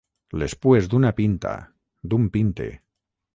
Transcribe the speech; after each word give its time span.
Les 0.43 0.53
pues 0.65 0.87
d'una 0.93 1.11
pinta, 1.19 1.51
d'un 2.15 2.27
pinte. 2.39 2.69